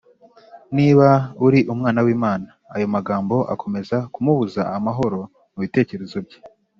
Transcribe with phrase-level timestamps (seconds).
[0.77, 1.09] ”Niba
[1.45, 5.19] uri Umwana w’Imana.” Ayo magambo akomeza kumubuza amahoro
[5.53, 6.39] mu bitekerezo bye